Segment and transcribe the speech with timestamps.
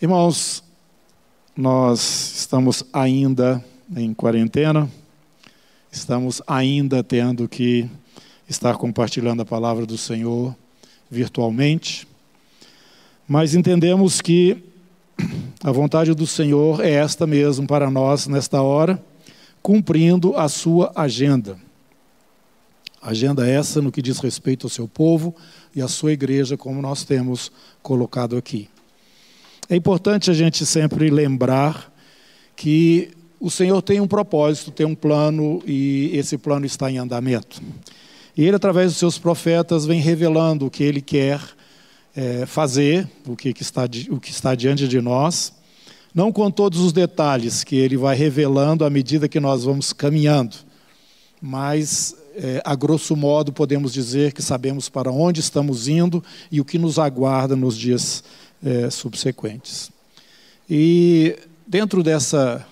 [0.00, 0.62] Irmãos,
[1.56, 1.98] nós
[2.36, 3.64] estamos ainda
[3.96, 4.88] em quarentena,
[5.90, 7.90] estamos ainda tendo que
[8.48, 10.54] estar compartilhando a palavra do Senhor
[11.10, 12.06] virtualmente,
[13.26, 14.62] mas entendemos que
[15.64, 19.04] a vontade do Senhor é esta mesmo para nós nesta hora,
[19.60, 21.58] cumprindo a sua agenda.
[23.02, 25.34] Agenda essa no que diz respeito ao seu povo
[25.74, 27.50] e à sua igreja, como nós temos
[27.82, 28.68] colocado aqui.
[29.70, 31.92] É importante a gente sempre lembrar
[32.56, 37.60] que o Senhor tem um propósito, tem um plano e esse plano está em andamento.
[38.34, 41.38] E Ele, através dos seus profetas, vem revelando o que Ele quer
[42.16, 45.52] é, fazer, o que, que está, o que está diante de nós,
[46.14, 50.56] não com todos os detalhes que Ele vai revelando à medida que nós vamos caminhando,
[51.42, 56.64] mas é, a grosso modo podemos dizer que sabemos para onde estamos indo e o
[56.64, 58.24] que nos aguarda nos dias
[58.64, 59.90] é, subsequentes.
[60.68, 62.66] E dentro dessa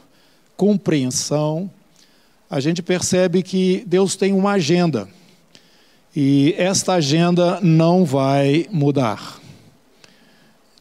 [0.56, 1.70] compreensão,
[2.48, 5.08] a gente percebe que Deus tem uma agenda.
[6.14, 9.40] E esta agenda não vai mudar.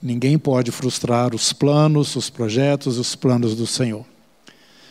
[0.01, 4.05] Ninguém pode frustrar os planos, os projetos, os planos do Senhor.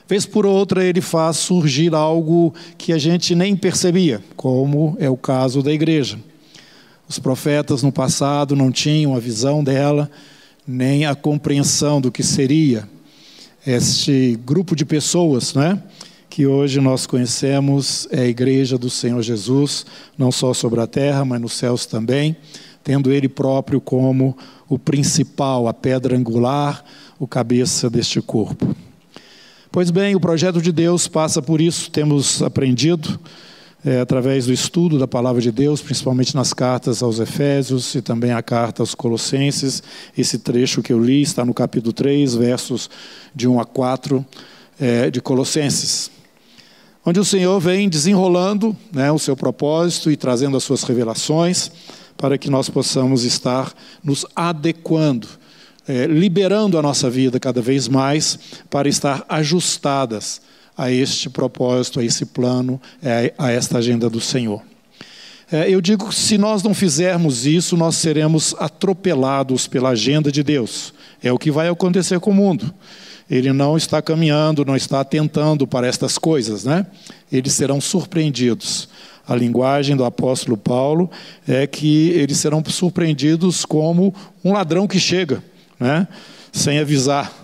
[0.06, 5.16] Vez por outra, ele faz surgir algo que a gente nem percebia, como é o
[5.16, 6.18] caso da igreja.
[7.08, 10.10] Os profetas no passado não tinham a visão dela,
[10.66, 12.88] nem a compreensão do que seria
[13.66, 15.82] este grupo de pessoas, né?
[16.28, 19.86] Que hoje nós conhecemos é a igreja do Senhor Jesus,
[20.18, 22.36] não só sobre a terra, mas nos céus também,
[22.82, 24.36] tendo Ele próprio como
[24.68, 26.84] o principal, a pedra angular,
[27.18, 28.74] o cabeça deste corpo.
[29.70, 33.18] Pois bem, o projeto de Deus passa por isso, temos aprendido
[33.84, 38.32] é, através do estudo da palavra de Deus, principalmente nas cartas aos Efésios e também
[38.32, 39.82] a carta aos Colossenses.
[40.16, 42.88] Esse trecho que eu li está no capítulo 3, versos
[43.34, 44.24] de 1 a 4
[44.80, 46.10] é, de Colossenses,
[47.04, 51.70] onde o Senhor vem desenrolando né, o seu propósito e trazendo as suas revelações
[52.16, 55.28] para que nós possamos estar nos adequando.
[55.86, 58.38] É, liberando a nossa vida cada vez mais
[58.70, 60.40] para estar ajustadas
[60.76, 64.62] a este propósito, a esse plano, é, a esta agenda do Senhor.
[65.52, 70.42] É, eu digo que se nós não fizermos isso, nós seremos atropelados pela agenda de
[70.42, 70.92] Deus.
[71.22, 72.74] É o que vai acontecer com o mundo.
[73.30, 76.86] Ele não está caminhando, não está atentando para estas coisas, né?
[77.30, 78.88] Eles serão surpreendidos.
[79.26, 81.10] A linguagem do apóstolo Paulo
[81.48, 84.14] é que eles serão surpreendidos como
[84.44, 85.42] um ladrão que chega,
[85.80, 86.06] né?
[86.52, 87.43] Sem avisar.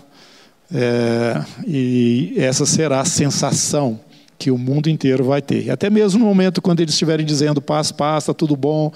[0.73, 3.99] É, e essa será a sensação
[4.37, 5.69] que o mundo inteiro vai ter.
[5.69, 8.91] Até mesmo no momento quando eles estiverem dizendo paz, paz, está tudo bom,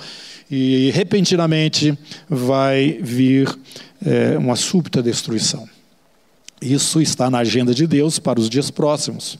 [0.50, 1.98] e repentinamente
[2.28, 3.56] vai vir
[4.04, 5.68] é, uma súbita destruição.
[6.62, 9.38] Isso está na agenda de Deus para os dias próximos.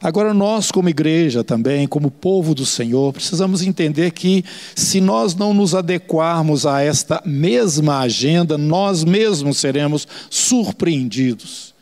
[0.00, 4.44] Agora, nós, como igreja também, como povo do Senhor, precisamos entender que,
[4.74, 11.74] se nós não nos adequarmos a esta mesma agenda, nós mesmos seremos surpreendidos.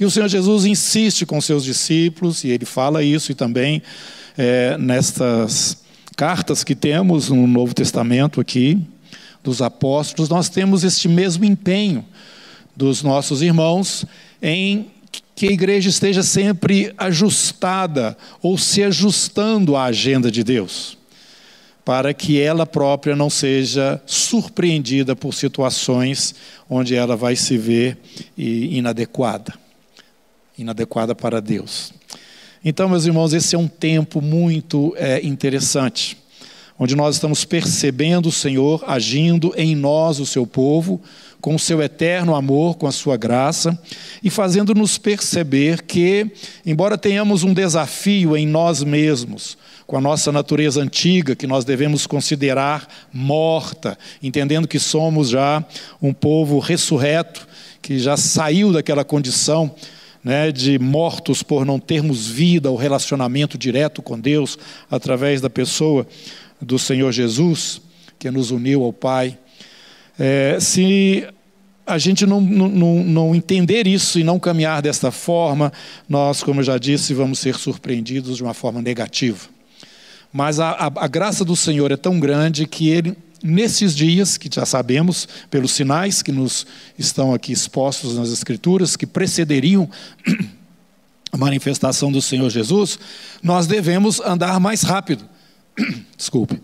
[0.00, 3.82] E o Senhor Jesus insiste com seus discípulos, e ele fala isso, e também
[4.36, 5.78] é, nestas
[6.16, 8.78] cartas que temos no Novo Testamento aqui,
[9.42, 12.04] dos apóstolos, nós temos este mesmo empenho
[12.76, 14.04] dos nossos irmãos
[14.42, 14.90] em
[15.38, 20.98] que a igreja esteja sempre ajustada ou se ajustando à agenda de Deus,
[21.84, 26.34] para que ela própria não seja surpreendida por situações
[26.68, 27.96] onde ela vai se ver
[28.36, 29.54] inadequada
[30.58, 31.92] inadequada para Deus.
[32.64, 36.18] Então, meus irmãos, esse é um tempo muito é, interessante,
[36.78, 41.00] onde nós estamos percebendo o Senhor agindo em nós, o seu povo,
[41.40, 43.78] com o seu eterno amor, com a sua graça,
[44.22, 46.30] e fazendo-nos perceber que,
[46.64, 49.56] embora tenhamos um desafio em nós mesmos,
[49.86, 55.64] com a nossa natureza antiga, que nós devemos considerar morta, entendendo que somos já
[56.02, 57.46] um povo ressurreto,
[57.80, 59.74] que já saiu daquela condição
[60.22, 64.58] né, de mortos por não termos vida ou relacionamento direto com Deus
[64.90, 66.06] através da pessoa
[66.60, 67.80] do Senhor Jesus,
[68.18, 69.38] que nos uniu ao Pai.
[70.18, 71.26] É, se
[71.86, 75.72] a gente não, não, não entender isso e não caminhar desta forma,
[76.06, 79.48] nós, como eu já disse, vamos ser surpreendidos de uma forma negativa.
[80.30, 84.50] Mas a, a, a graça do Senhor é tão grande que Ele, nesses dias, que
[84.52, 86.66] já sabemos pelos sinais que nos
[86.98, 89.88] estão aqui expostos nas Escrituras, que precederiam
[91.32, 92.98] a manifestação do Senhor Jesus,
[93.42, 95.24] nós devemos andar mais rápido.
[96.16, 96.60] Desculpe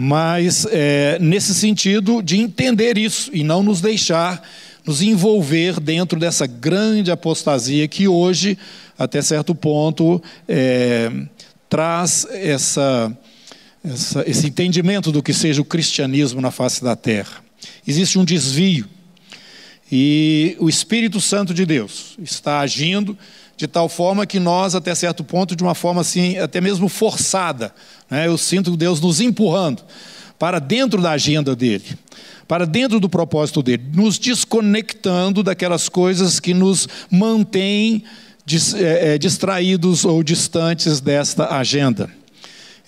[0.00, 4.40] mas é, nesse sentido de entender isso e não nos deixar
[4.88, 8.56] nos envolver dentro dessa grande apostasia que hoje,
[8.98, 11.12] até certo ponto, é,
[11.68, 13.14] traz essa,
[13.84, 17.44] essa, esse entendimento do que seja o cristianismo na face da terra.
[17.86, 18.86] Existe um desvio.
[19.92, 23.16] E o Espírito Santo de Deus está agindo
[23.58, 27.74] de tal forma que nós, até certo ponto, de uma forma assim, até mesmo forçada,
[28.08, 28.28] né?
[28.28, 29.82] eu sinto Deus nos empurrando
[30.38, 31.84] para dentro da agenda dele,
[32.46, 38.04] para dentro do propósito dele, nos desconectando daquelas coisas que nos mantêm
[38.76, 42.08] é, é, distraídos ou distantes desta agenda.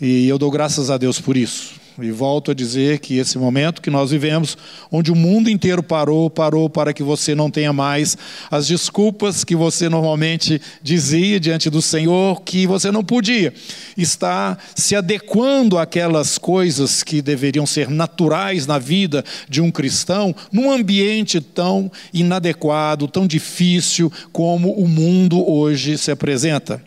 [0.00, 1.79] E eu dou graças a Deus por isso.
[2.02, 4.56] E volto a dizer que esse momento que nós vivemos,
[4.90, 8.16] onde o mundo inteiro parou, parou para que você não tenha mais
[8.50, 13.52] as desculpas que você normalmente dizia diante do Senhor que você não podia.
[13.96, 20.70] Está se adequando àquelas coisas que deveriam ser naturais na vida de um cristão, num
[20.70, 26.82] ambiente tão inadequado, tão difícil como o mundo hoje se apresenta.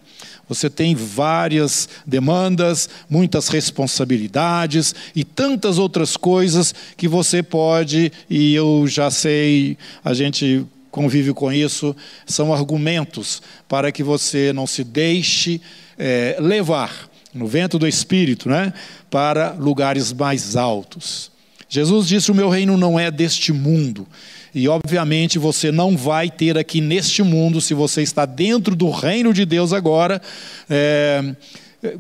[0.48, 8.86] Você tem várias demandas, muitas responsabilidades e tantas outras coisas que você pode, e eu
[8.88, 11.96] já sei, a gente convive com isso,
[12.26, 15.60] são argumentos para que você não se deixe
[15.98, 18.72] é, levar no vento do Espírito, né,
[19.10, 21.33] para lugares mais altos.
[21.74, 24.06] Jesus disse: O meu reino não é deste mundo.
[24.54, 29.34] E obviamente você não vai ter aqui neste mundo, se você está dentro do reino
[29.34, 30.22] de Deus agora,
[30.70, 31.34] é,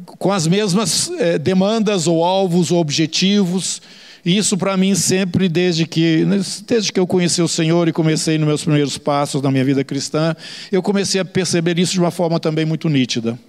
[0.05, 3.81] com as mesmas é, demandas ou alvos ou objetivos.
[4.23, 6.23] Isso para mim sempre desde que
[6.67, 9.83] desde que eu conheci o Senhor e comecei nos meus primeiros passos na minha vida
[9.83, 10.35] cristã,
[10.71, 13.39] eu comecei a perceber isso de uma forma também muito nítida.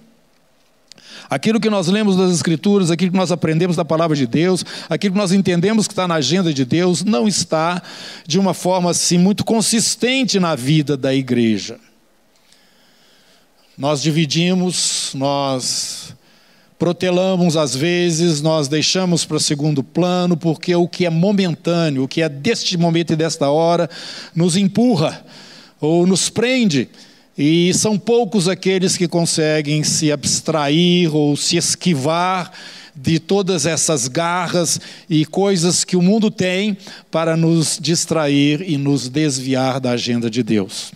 [1.29, 5.13] Aquilo que nós lemos das Escrituras, aquilo que nós aprendemos da palavra de Deus, aquilo
[5.13, 7.81] que nós entendemos que está na agenda de Deus, não está
[8.27, 11.77] de uma forma assim muito consistente na vida da igreja.
[13.77, 16.15] Nós dividimos, nós
[16.77, 22.21] protelamos às vezes, nós deixamos para segundo plano, porque o que é momentâneo, o que
[22.21, 23.89] é deste momento e desta hora,
[24.33, 25.25] nos empurra
[25.79, 26.89] ou nos prende
[27.37, 32.51] e são poucos aqueles que conseguem se abstrair ou se esquivar
[32.95, 34.79] de todas essas garras
[35.09, 36.77] e coisas que o mundo tem
[37.11, 40.93] para nos distrair e nos desviar da agenda de Deus.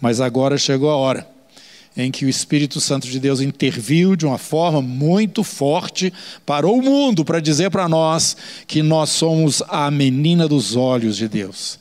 [0.00, 1.26] Mas agora chegou a hora
[1.96, 6.12] em que o Espírito Santo de Deus interviu de uma forma muito forte
[6.46, 8.36] para o mundo, para dizer para nós
[8.66, 11.78] que nós somos a menina dos olhos de Deus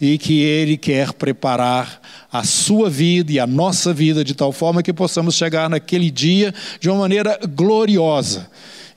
[0.00, 2.02] e que Ele quer preparar
[2.38, 6.54] a sua vida e a nossa vida de tal forma que possamos chegar naquele dia
[6.80, 8.48] de uma maneira gloriosa.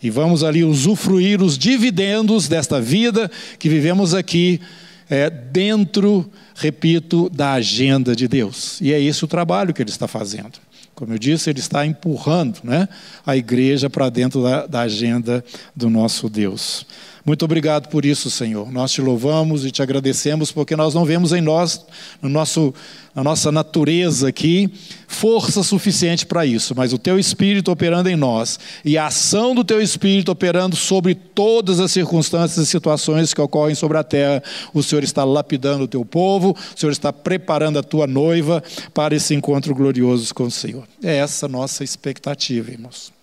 [0.01, 4.61] E vamos ali usufruir os dividendos desta vida que vivemos aqui,
[5.09, 8.79] é, dentro, repito, da agenda de Deus.
[8.79, 10.53] E é esse o trabalho que Ele está fazendo.
[10.95, 12.87] Como eu disse, Ele está empurrando né,
[13.25, 15.43] a igreja para dentro da, da agenda
[15.75, 16.85] do nosso Deus.
[17.29, 18.71] Muito obrigado por isso, Senhor.
[18.71, 21.85] Nós te louvamos e te agradecemos porque nós não vemos em nós,
[22.23, 22.73] no nosso,
[23.13, 24.67] na nossa natureza aqui,
[25.07, 29.63] força suficiente para isso, mas o teu Espírito operando em nós e a ação do
[29.63, 34.41] teu Espírito operando sobre todas as circunstâncias e situações que ocorrem sobre a terra,
[34.73, 39.15] o Senhor está lapidando o teu povo, o Senhor está preparando a tua noiva para
[39.15, 40.87] esse encontro glorioso com o Senhor.
[41.03, 43.13] É essa nossa expectativa, irmãos.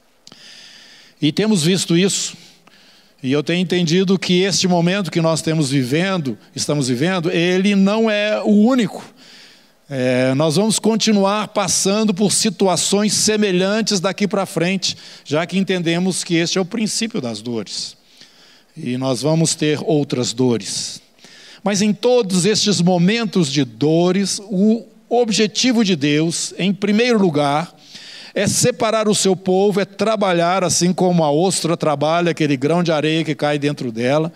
[1.20, 2.45] E temos visto isso
[3.22, 8.10] e eu tenho entendido que este momento que nós temos vivendo, estamos vivendo, ele não
[8.10, 9.02] é o único.
[9.88, 16.34] É, nós vamos continuar passando por situações semelhantes daqui para frente, já que entendemos que
[16.34, 17.96] este é o princípio das dores.
[18.76, 21.00] E nós vamos ter outras dores.
[21.64, 27.75] Mas em todos estes momentos de dores, o objetivo de Deus, em primeiro lugar,
[28.36, 32.92] é separar o seu povo, é trabalhar assim como a ostra trabalha, aquele grão de
[32.92, 34.30] areia que cai dentro dela,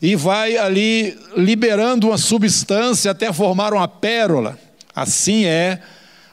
[0.00, 4.58] e vai ali liberando uma substância até formar uma pérola.
[4.96, 5.82] Assim é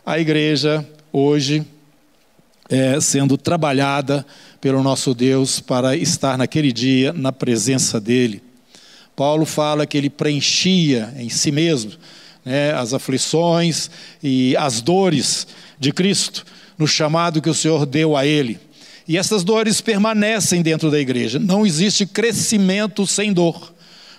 [0.06, 1.66] a igreja hoje
[2.70, 4.26] é, sendo trabalhada
[4.62, 8.42] pelo nosso Deus para estar naquele dia na presença dele.
[9.14, 11.92] Paulo fala que ele preenchia em si mesmo
[12.46, 13.92] né, as aflições
[14.24, 15.46] e as dores
[15.78, 16.46] de Cristo
[16.78, 18.60] no chamado que o Senhor deu a ele.
[19.08, 21.40] E essas dores permanecem dentro da igreja.
[21.40, 23.74] Não existe crescimento sem dor.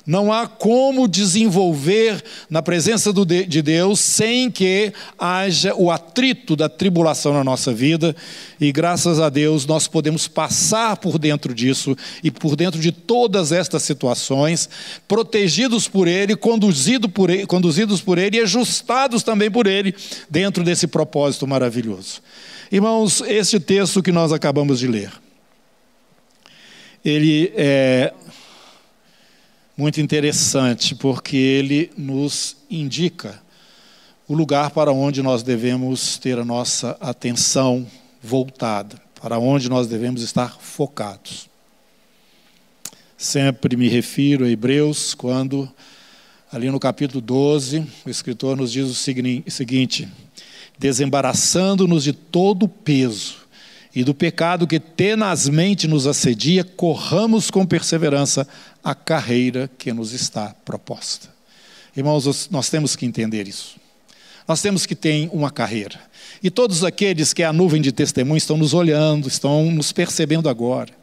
[0.08, 7.34] Não há como desenvolver na presença de Deus sem que haja o atrito da tribulação
[7.34, 8.16] na nossa vida,
[8.58, 13.52] e graças a Deus nós podemos passar por dentro disso e por dentro de todas
[13.52, 14.66] estas situações,
[15.06, 19.94] protegidos por Ele, conduzido por ele conduzidos por Ele e ajustados também por Ele
[20.30, 22.22] dentro desse propósito maravilhoso.
[22.72, 25.12] Irmãos, este texto que nós acabamos de ler,
[27.04, 28.12] ele é
[29.78, 33.40] muito interessante, porque ele nos indica
[34.26, 37.86] o lugar para onde nós devemos ter a nossa atenção
[38.20, 41.48] voltada, para onde nós devemos estar focados.
[43.16, 45.72] Sempre me refiro a Hebreus quando,
[46.50, 50.08] ali no capítulo 12, o escritor nos diz o seguinte:
[50.76, 53.36] desembaraçando-nos de todo o peso
[53.94, 58.46] e do pecado que tenazmente nos assedia, corramos com perseverança
[58.90, 61.28] a carreira que nos está proposta.
[61.94, 63.76] Irmãos, nós temos que entender isso.
[64.46, 66.00] Nós temos que ter uma carreira.
[66.42, 70.48] E todos aqueles que é a nuvem de testemunho estão nos olhando, estão nos percebendo
[70.48, 70.97] agora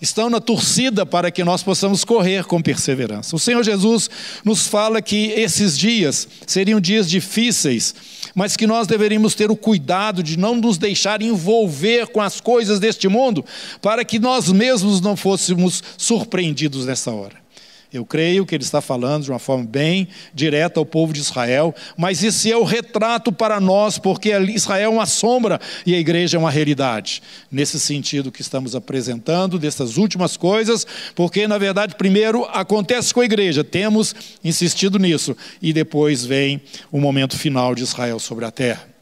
[0.00, 3.34] estão na torcida para que nós possamos correr com perseverança.
[3.36, 4.10] O Senhor Jesus
[4.44, 7.94] nos fala que esses dias seriam dias difíceis,
[8.34, 12.80] mas que nós deveríamos ter o cuidado de não nos deixar envolver com as coisas
[12.80, 13.44] deste mundo,
[13.80, 17.43] para que nós mesmos não fôssemos surpreendidos nessa hora.
[17.94, 21.72] Eu creio que ele está falando de uma forma bem direta ao povo de Israel,
[21.96, 26.36] mas esse é o retrato para nós, porque Israel é uma sombra e a igreja
[26.36, 27.22] é uma realidade.
[27.52, 30.84] Nesse sentido que estamos apresentando, dessas últimas coisas,
[31.14, 36.60] porque na verdade, primeiro acontece com a igreja, temos insistido nisso, e depois vem
[36.90, 38.93] o momento final de Israel sobre a terra.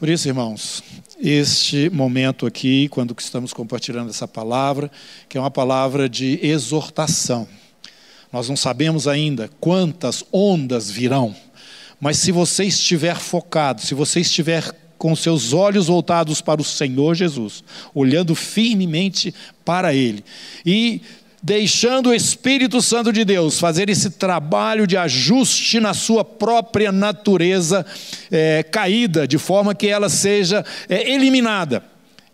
[0.00, 0.82] Por isso, irmãos,
[1.20, 4.90] este momento aqui, quando estamos compartilhando essa palavra,
[5.28, 7.46] que é uma palavra de exortação.
[8.32, 11.36] Nós não sabemos ainda quantas ondas virão,
[12.00, 17.14] mas se você estiver focado, se você estiver com seus olhos voltados para o Senhor
[17.14, 17.62] Jesus,
[17.94, 19.34] olhando firmemente
[19.66, 20.24] para Ele,
[20.64, 21.02] e
[21.42, 27.84] deixando o Espírito Santo de Deus fazer esse trabalho de ajuste na sua própria natureza
[28.30, 31.82] é, caída, de forma que ela seja é, eliminada.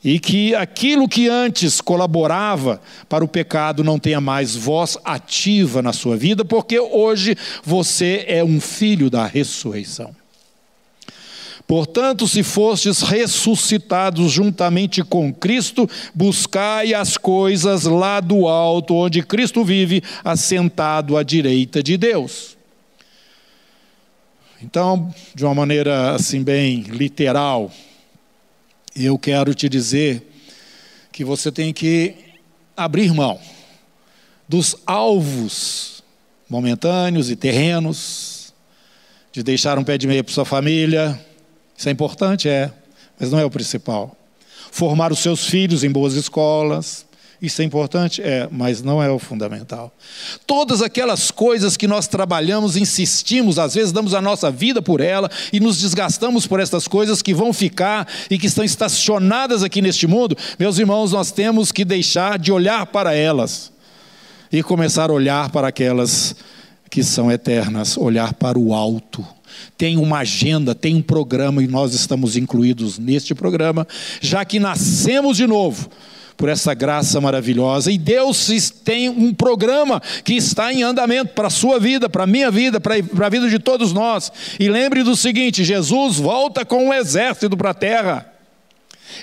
[0.04, 5.92] E que aquilo que antes colaborava para o pecado não tenha mais voz ativa na
[5.92, 10.14] sua vida, porque hoje você é um filho da ressurreição.
[11.66, 19.64] Portanto, se fostes ressuscitados juntamente com Cristo, buscai as coisas lá do alto, onde Cristo
[19.64, 22.56] vive, assentado à direita de Deus.
[24.62, 27.70] Então, de uma maneira assim bem literal,
[28.94, 30.22] eu quero te dizer
[31.10, 32.14] que você tem que
[32.76, 33.40] abrir mão
[34.48, 36.02] dos alvos
[36.48, 38.54] momentâneos e terrenos,
[39.32, 41.20] de deixar um pé de meia para sua família,
[41.76, 42.72] isso é importante, é,
[43.18, 44.16] mas não é o principal.
[44.70, 47.06] Formar os seus filhos em boas escolas,
[47.40, 48.22] isso é importante?
[48.22, 49.92] É, mas não é o fundamental.
[50.46, 55.30] Todas aquelas coisas que nós trabalhamos, insistimos, às vezes damos a nossa vida por ela
[55.52, 60.06] e nos desgastamos por estas coisas que vão ficar e que estão estacionadas aqui neste
[60.06, 63.70] mundo, meus irmãos, nós temos que deixar de olhar para elas
[64.50, 66.34] e começar a olhar para aquelas
[66.88, 69.35] que são eternas, olhar para o alto
[69.76, 73.86] tem uma agenda, tem um programa e nós estamos incluídos neste programa,
[74.20, 75.88] já que nascemos de novo
[76.36, 77.90] por essa graça maravilhosa.
[77.90, 82.26] E Deus tem um programa que está em andamento para a sua vida, para a
[82.26, 84.30] minha vida, para a vida de todos nós.
[84.60, 88.35] E lembre do seguinte: Jesus volta com um exército para a terra.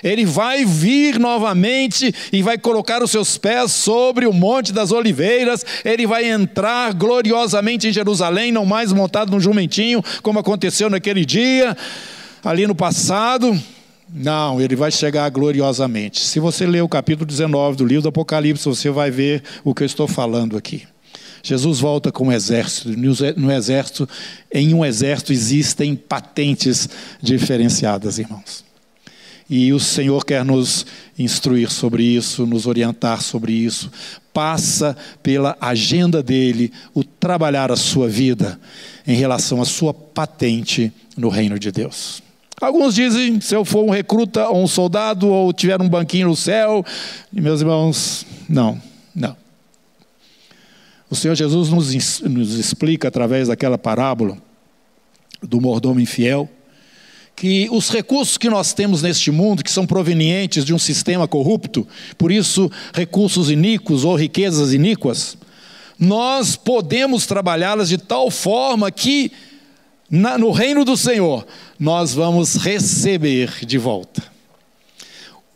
[0.02, 5.64] Ele vai vir novamente e vai colocar os seus pés sobre o Monte das Oliveiras.
[5.84, 11.76] Ele vai entrar gloriosamente em Jerusalém, não mais montado num jumentinho, como aconteceu naquele dia,
[12.44, 13.58] ali no passado.
[14.12, 16.20] Não, ele vai chegar gloriosamente.
[16.20, 19.82] Se você ler o capítulo 19 do livro do Apocalipse, você vai ver o que
[19.82, 20.82] eu estou falando aqui.
[21.42, 22.88] Jesus volta com um exército.
[23.36, 24.08] No exército,
[24.52, 26.88] em um exército existem patentes
[27.20, 28.64] diferenciadas, irmãos.
[29.48, 30.86] E o Senhor quer nos
[31.18, 33.90] instruir sobre isso, nos orientar sobre isso.
[34.32, 38.58] Passa pela agenda dele o trabalhar a sua vida
[39.06, 42.22] em relação à sua patente no reino de Deus.
[42.60, 46.36] Alguns dizem, se eu for um recruta ou um soldado ou tiver um banquinho no
[46.36, 46.84] céu,
[47.32, 48.80] meus irmãos, não,
[49.14, 49.36] não.
[51.10, 54.38] O Senhor Jesus nos, nos explica através daquela parábola
[55.42, 56.48] do mordomo infiel,
[57.36, 61.86] que os recursos que nós temos neste mundo, que são provenientes de um sistema corrupto,
[62.16, 65.36] por isso recursos iníquos ou riquezas iníquas,
[65.98, 69.32] nós podemos trabalhá-las de tal forma que
[70.10, 71.46] na, no reino do Senhor
[71.78, 74.22] nós vamos receber de volta.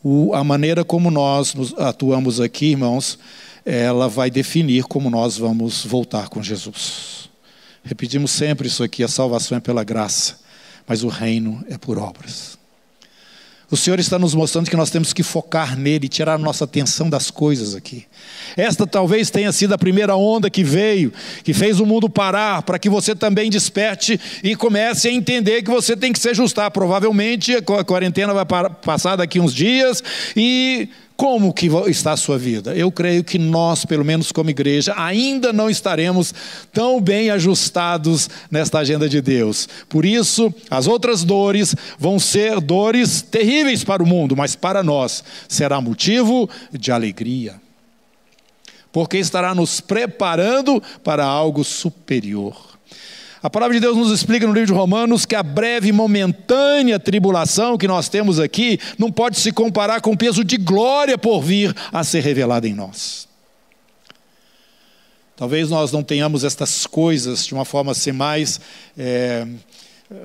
[0.03, 3.19] O, a maneira como nós atuamos aqui, irmãos,
[3.65, 7.29] ela vai definir como nós vamos voltar com Jesus.
[7.83, 10.39] Repetimos sempre isso aqui: a salvação é pela graça,
[10.89, 12.57] mas o reino é por obras.
[13.71, 17.07] O Senhor está nos mostrando que nós temos que focar nele, tirar a nossa atenção
[17.07, 18.07] das coisas aqui.
[18.57, 22.79] Esta talvez tenha sido a primeira onda que veio, que fez o mundo parar, para
[22.79, 26.71] que você também desperte e comece a entender que você tem que se ajustar.
[26.71, 28.45] Provavelmente a quarentena vai
[28.81, 30.03] passar daqui uns dias
[30.35, 32.73] e como que está a sua vida?
[32.73, 36.33] Eu creio que nós, pelo menos como igreja, ainda não estaremos
[36.71, 39.67] tão bem ajustados nesta agenda de Deus.
[39.89, 45.21] Por isso, as outras dores vão ser dores terríveis para o mundo, mas para nós
[45.49, 47.59] será motivo de alegria.
[48.89, 52.55] Porque estará nos preparando para algo superior.
[53.41, 56.99] A palavra de Deus nos explica no livro de Romanos que a breve e momentânea
[56.99, 61.41] tribulação que nós temos aqui não pode se comparar com o peso de glória por
[61.41, 63.29] vir a ser revelada em nós.
[65.37, 68.59] Talvez nós não tenhamos estas coisas de uma forma assim mais,
[68.97, 69.47] é,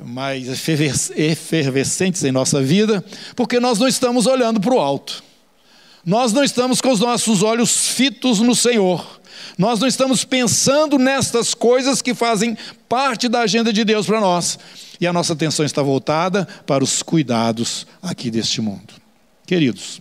[0.04, 3.04] mais efervescentes em nossa vida,
[3.36, 5.22] porque nós não estamos olhando para o alto.
[6.04, 9.20] Nós não estamos com os nossos olhos fitos no Senhor.
[9.56, 12.56] Nós não estamos pensando nestas coisas que fazem
[12.88, 14.58] parte da agenda de Deus para nós.
[15.00, 18.94] E a nossa atenção está voltada para os cuidados aqui deste mundo.
[19.46, 20.00] Queridos,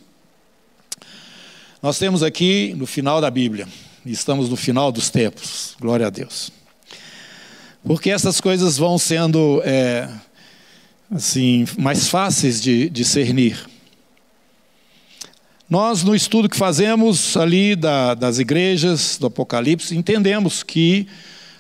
[1.82, 3.68] nós temos aqui no final da Bíblia,
[4.06, 6.52] estamos no final dos tempos, glória a Deus.
[7.84, 10.10] Porque essas coisas vão sendo é,
[11.12, 13.73] assim mais fáceis de discernir.
[15.74, 21.08] Nós, no estudo que fazemos ali da, das igrejas do Apocalipse, entendemos que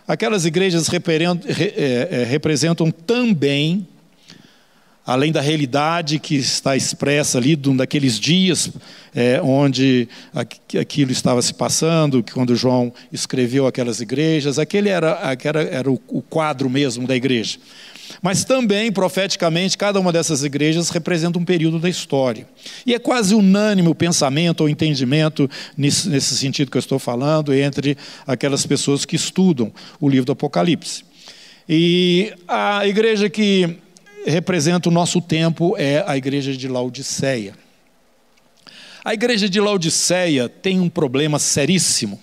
[0.07, 3.87] aquelas igrejas é, é, representam também,
[5.03, 8.69] além da realidade que está expressa ali, daqueles dias
[9.15, 10.07] é, onde
[10.79, 16.69] aquilo estava se passando, quando João escreveu aquelas igrejas, aquele era, aquele era o quadro
[16.69, 17.57] mesmo da igreja.
[18.21, 22.47] Mas também, profeticamente, cada uma dessas igrejas representa um período da história.
[22.85, 27.97] E é quase unânime o pensamento ou entendimento, nesse, sentido que eu estou falando, entre
[28.25, 31.03] aquelas pessoas que estudam o livro do Apocalipse.
[31.67, 33.77] E a igreja que
[34.25, 37.53] representa o nosso tempo é a igreja de Laodiceia.
[39.03, 42.19] A igreja de Laodiceia tem um problema seríssimo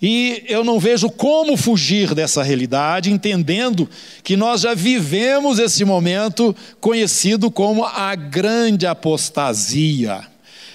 [0.00, 3.88] e eu não vejo como fugir dessa realidade, entendendo
[4.22, 10.22] que nós já vivemos esse momento conhecido como a grande apostasia.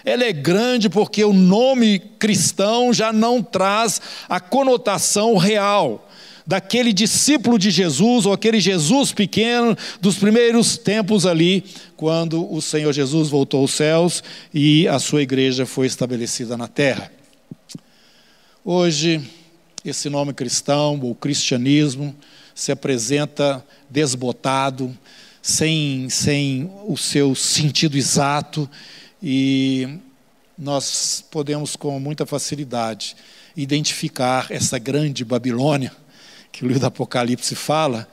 [0.04, 6.08] Ela é grande porque o nome cristão já não traz a conotação real
[6.46, 11.64] daquele discípulo de Jesus, ou aquele Jesus pequeno dos primeiros tempos ali,
[11.96, 17.12] quando o Senhor Jesus voltou aos céus e a sua igreja foi estabelecida na terra.
[18.64, 19.20] Hoje,
[19.84, 22.16] esse nome cristão, ou cristianismo,
[22.54, 24.96] se apresenta desbotado,
[25.42, 28.70] sem, sem o seu sentido exato,
[29.22, 29.98] e
[30.56, 33.16] nós podemos com muita facilidade
[33.58, 35.92] identificar essa grande Babilônia,
[36.52, 38.08] que o livro do Apocalipse fala,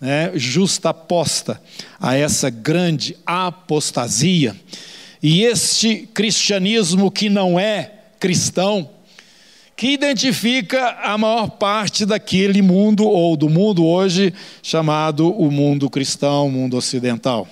[0.00, 1.60] né, justaposta
[1.98, 4.54] a essa grande apostasia.
[5.20, 8.88] E este cristianismo que não é cristão,
[9.78, 16.48] que identifica a maior parte daquele mundo, ou do mundo hoje, chamado o mundo cristão,
[16.48, 17.46] o mundo ocidental.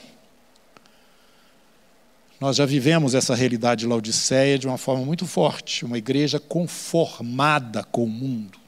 [2.40, 7.84] Nós já vivemos essa realidade de Laodiceia de uma forma muito forte, uma igreja conformada
[7.84, 8.58] com o mundo.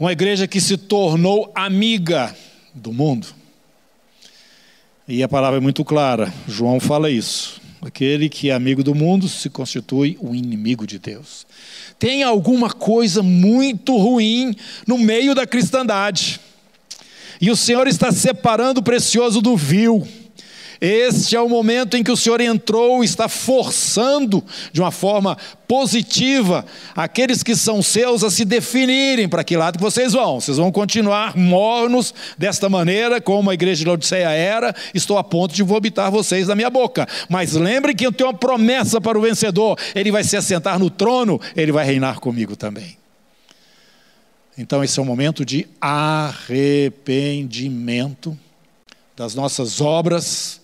[0.00, 2.34] Uma igreja que se tornou amiga
[2.72, 3.26] do mundo.
[5.06, 7.61] E a palavra é muito clara, João fala isso.
[7.84, 11.44] Aquele que é amigo do mundo se constitui um inimigo de Deus.
[11.98, 14.54] Tem alguma coisa muito ruim
[14.86, 16.40] no meio da cristandade.
[17.40, 20.06] E o Senhor está separando o precioso do vil.
[20.84, 24.42] Este é o momento em que o Senhor entrou, está forçando
[24.72, 26.66] de uma forma positiva
[26.96, 30.40] aqueles que são seus a se definirem para que lado vocês vão.
[30.40, 35.54] Vocês vão continuar mornos desta maneira, como a igreja de Laodiceia era, estou a ponto
[35.54, 37.06] de vomitar vocês da minha boca.
[37.28, 40.90] Mas lembrem que eu tenho uma promessa para o vencedor: ele vai se assentar no
[40.90, 42.98] trono, ele vai reinar comigo também.
[44.58, 48.36] Então, esse é o momento de arrependimento
[49.16, 50.60] das nossas obras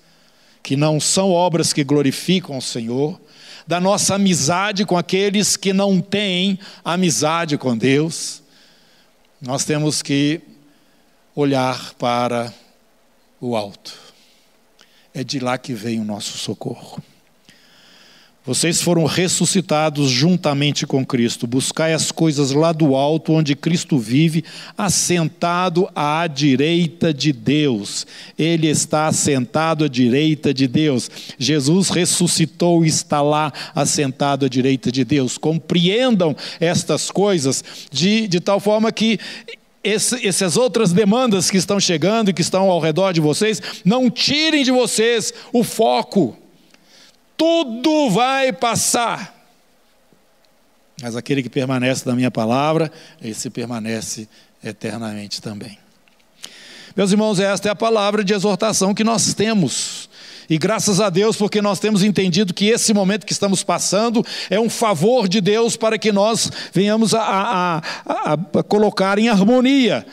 [0.69, 3.19] que não são obras que glorificam o Senhor,
[3.67, 8.43] da nossa amizade com aqueles que não têm amizade com Deus,
[9.41, 10.43] nós temos que
[11.35, 12.53] olhar para
[13.41, 13.95] o alto.
[15.15, 17.03] É de lá que vem o nosso socorro.
[18.45, 21.47] Vocês foram ressuscitados juntamente com Cristo.
[21.47, 24.43] Buscai as coisas lá do alto, onde Cristo vive,
[24.77, 28.07] assentado à direita de Deus.
[28.39, 31.11] Ele está assentado à direita de Deus.
[31.39, 35.37] Jesus ressuscitou e está lá assentado à direita de Deus.
[35.37, 39.19] Compreendam estas coisas de, de tal forma que
[39.85, 44.11] esse, essas outras demandas que estão chegando e que estão ao redor de vocês, não
[44.11, 46.37] tirem de vocês o foco
[47.39, 49.35] tudo vai passar.
[51.01, 52.91] Mas aquele que permanece na minha palavra,
[53.23, 54.29] esse permanece
[54.63, 55.79] eternamente também.
[56.97, 60.11] Meus irmãos, esta é a palavra de exortação que nós temos.
[60.51, 64.59] E graças a Deus, porque nós temos entendido que esse momento que estamos passando é
[64.59, 70.05] um favor de Deus para que nós venhamos a, a, a, a colocar em harmonia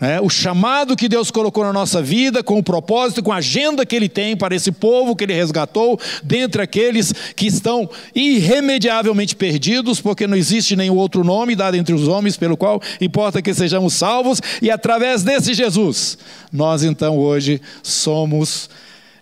[0.00, 3.86] é, o chamado que Deus colocou na nossa vida, com o propósito, com a agenda
[3.86, 10.00] que Ele tem para esse povo que Ele resgatou, dentre aqueles que estão irremediavelmente perdidos,
[10.00, 13.94] porque não existe nenhum outro nome dado entre os homens pelo qual importa que sejamos
[13.94, 16.18] salvos, e através desse Jesus,
[16.52, 18.68] nós então hoje somos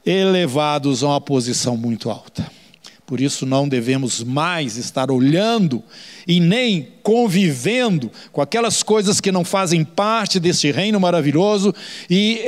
[0.05, 2.45] elevados a uma posição muito alta.
[3.07, 5.85] Por isso não devemos mais estar olhando
[6.27, 11.75] e nem convivendo com aquelas coisas que não fazem parte deste reino maravilhoso
[12.09, 12.41] e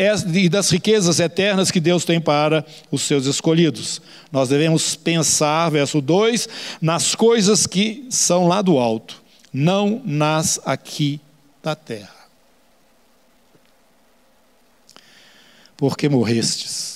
[0.50, 4.00] das riquezas eternas que Deus tem para os seus escolhidos.
[4.32, 6.48] Nós devemos pensar, verso 2,
[6.80, 11.20] nas coisas que são lá do alto, não nas aqui
[11.62, 12.16] da terra.
[15.76, 16.95] Porque morrestes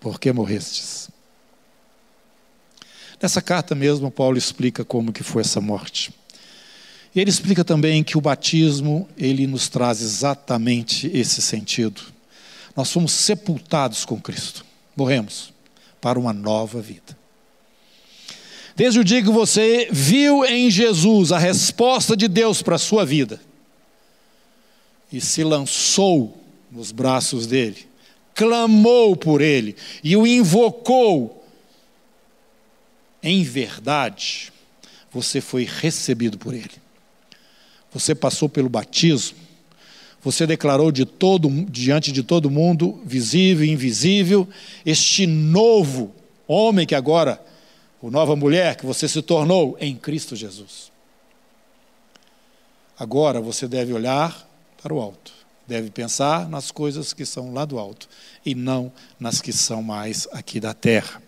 [0.00, 1.08] porque morrestes.
[3.20, 6.12] Nessa carta mesmo, Paulo explica como que foi essa morte.
[7.14, 12.00] E ele explica também que o batismo, ele nos traz exatamente esse sentido.
[12.76, 15.52] Nós fomos sepultados com Cristo, morremos
[16.00, 17.18] para uma nova vida.
[18.76, 23.04] Desde o dia que você viu em Jesus a resposta de Deus para a sua
[23.04, 23.40] vida
[25.12, 27.88] e se lançou nos braços dele,
[28.38, 31.44] clamou por ele e o invocou,
[33.20, 34.52] em verdade,
[35.10, 36.70] você foi recebido por ele.
[37.92, 39.36] Você passou pelo batismo,
[40.22, 44.48] você declarou de todo, diante de todo mundo, visível e invisível,
[44.86, 46.14] este novo
[46.46, 47.44] homem que agora,
[48.00, 50.92] ou nova mulher que você se tornou em Cristo Jesus.
[52.96, 54.48] Agora você deve olhar
[54.80, 55.37] para o alto
[55.68, 58.08] deve pensar nas coisas que são lá do alto
[58.44, 61.22] e não nas que são mais aqui da terra.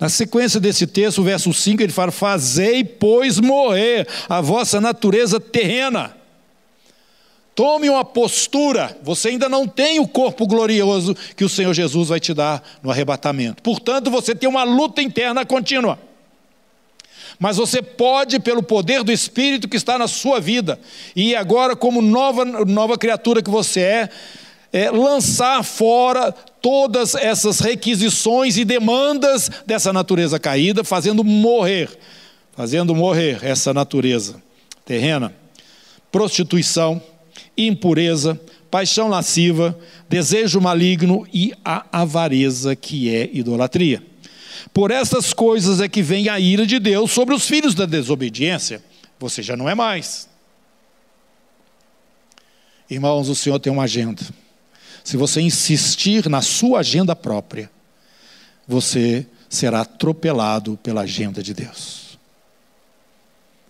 [0.00, 5.38] Na sequência desse texto, o verso 5, ele fala: Fazei, pois, morrer a vossa natureza
[5.38, 6.16] terrena.
[7.54, 12.20] Tome uma postura, você ainda não tem o corpo glorioso que o Senhor Jesus vai
[12.20, 13.62] te dar no arrebatamento.
[13.62, 15.98] Portanto, você tem uma luta interna contínua
[17.38, 20.78] mas você pode, pelo poder do Espírito que está na sua vida,
[21.14, 24.08] e agora, como nova, nova criatura que você é,
[24.72, 31.88] é, lançar fora todas essas requisições e demandas dessa natureza caída, fazendo morrer,
[32.52, 34.42] fazendo morrer essa natureza
[34.84, 35.34] terrena,
[36.10, 37.00] prostituição,
[37.56, 44.02] impureza, paixão lasciva, desejo maligno e a avareza que é idolatria.
[44.72, 48.82] Por essas coisas é que vem a ira de Deus sobre os filhos da desobediência.
[49.18, 50.28] Você já não é mais.
[52.88, 54.22] Irmãos, o Senhor tem uma agenda.
[55.04, 57.70] Se você insistir na sua agenda própria,
[58.66, 62.18] você será atropelado pela agenda de Deus.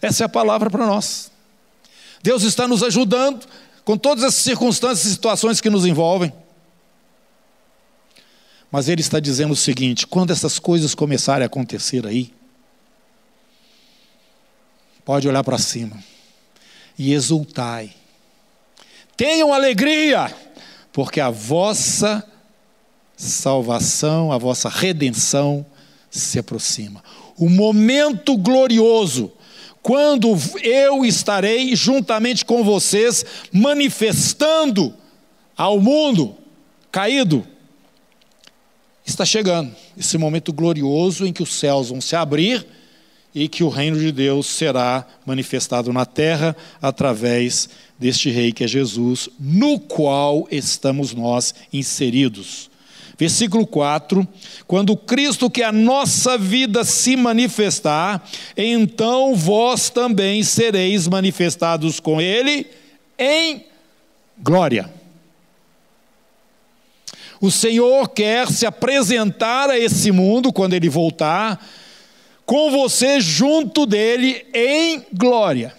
[0.01, 1.31] Essa é a palavra para nós.
[2.23, 3.47] Deus está nos ajudando
[3.85, 6.33] com todas as circunstâncias e situações que nos envolvem.
[8.71, 12.33] Mas ele está dizendo o seguinte: quando essas coisas começarem a acontecer aí,
[15.05, 15.97] pode olhar para cima
[16.99, 17.95] e exultai.
[19.17, 20.35] Tenham alegria,
[20.93, 22.25] porque a vossa
[23.17, 25.65] salvação, a vossa redenção
[26.11, 27.03] se aproxima.
[27.37, 29.33] O momento glorioso,
[29.83, 34.95] quando eu estarei juntamente com vocês, manifestando
[35.57, 36.37] ao mundo
[36.93, 37.47] caído
[39.11, 42.67] está chegando esse momento glorioso em que os céus vão se abrir
[43.35, 47.69] e que o reino de Deus será manifestado na terra através
[47.99, 52.71] deste rei que é Jesus, no qual estamos nós inseridos.
[53.19, 54.27] Versículo 4:
[54.67, 58.23] Quando Cristo, que é a nossa vida, se manifestar,
[58.57, 62.67] então vós também sereis manifestados com Ele
[63.19, 63.65] em
[64.39, 64.98] glória.
[67.41, 71.65] O Senhor quer se apresentar a esse mundo quando Ele voltar,
[72.45, 75.75] com você junto dele em glória.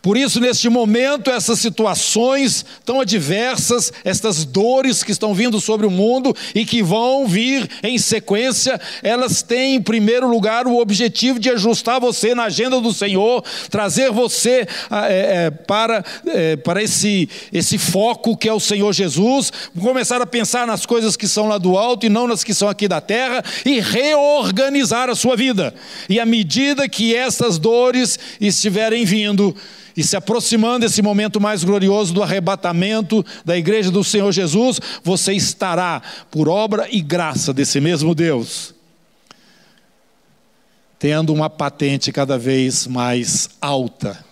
[0.00, 5.90] Por isso, neste momento, essas situações tão adversas, estas dores que estão vindo sobre o
[5.90, 11.50] mundo e que vão vir em sequência, elas têm em primeiro lugar o objetivo de
[11.50, 17.76] ajustar você na agenda do Senhor, trazer você é, é, para, é, para esse, esse
[17.76, 21.76] foco que é o Senhor Jesus, começar a pensar nas coisas que são lá do
[21.76, 25.74] alto e não nas que são aqui da terra e reorganizar a sua vida.
[26.08, 29.56] E à medida que essas dores estiverem vindo,
[29.98, 35.32] e se aproximando esse momento mais glorioso do arrebatamento da igreja do Senhor Jesus, você
[35.32, 38.72] estará, por obra e graça desse mesmo Deus,
[41.00, 44.24] tendo uma patente cada vez mais alta,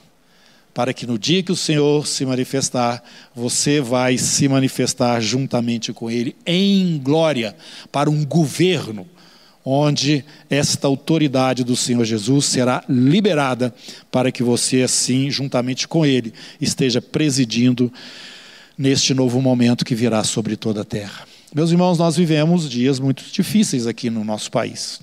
[0.72, 3.02] para que no dia que o Senhor se manifestar,
[3.34, 7.56] você vai se manifestar juntamente com Ele em glória,
[7.90, 9.04] para um governo
[9.68, 13.74] onde esta autoridade do Senhor Jesus será liberada
[14.12, 17.92] para que você, assim, juntamente com Ele, esteja presidindo
[18.78, 21.26] neste novo momento que virá sobre toda a terra.
[21.52, 25.00] Meus irmãos, nós vivemos dias muito difíceis aqui no nosso país.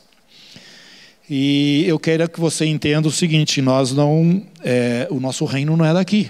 [1.30, 5.84] E eu quero que você entenda o seguinte: nós não, é, o nosso reino não
[5.84, 6.30] é daqui.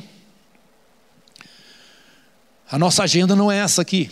[2.72, 4.10] A nossa agenda não é essa aqui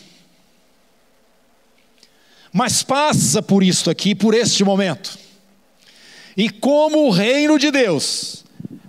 [2.51, 5.17] mas passa por isso aqui, por este momento.
[6.35, 8.43] E como o reino de Deus,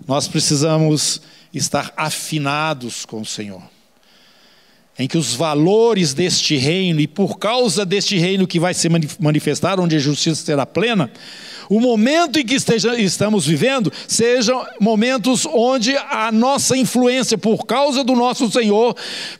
[0.07, 1.21] nós precisamos
[1.53, 3.61] estar afinados com o Senhor.
[4.97, 8.87] Em que os valores deste reino, e por causa deste reino que vai se
[9.19, 11.11] manifestar, onde a justiça será plena,
[11.69, 18.03] o momento em que esteja, estamos vivendo sejam momentos onde a nossa influência, por causa
[18.03, 18.95] do nosso Senhor,